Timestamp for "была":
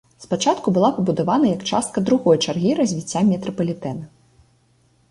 0.77-0.89